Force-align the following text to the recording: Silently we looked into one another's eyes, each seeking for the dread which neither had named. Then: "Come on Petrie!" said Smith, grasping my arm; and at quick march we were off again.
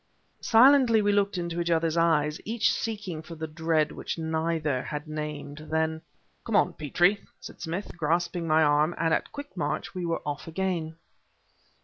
Silently 0.41 0.99
we 0.99 1.11
looked 1.11 1.37
into 1.37 1.57
one 1.57 1.65
another's 1.67 1.95
eyes, 1.95 2.41
each 2.43 2.73
seeking 2.73 3.21
for 3.21 3.35
the 3.35 3.45
dread 3.45 3.91
which 3.91 4.17
neither 4.17 4.81
had 4.81 5.07
named. 5.07 5.59
Then: 5.69 6.01
"Come 6.43 6.55
on 6.55 6.73
Petrie!" 6.73 7.19
said 7.39 7.61
Smith, 7.61 7.95
grasping 7.97 8.47
my 8.47 8.63
arm; 8.63 8.95
and 8.97 9.13
at 9.13 9.31
quick 9.31 9.55
march 9.55 9.93
we 9.93 10.03
were 10.07 10.23
off 10.27 10.47
again. 10.47 10.95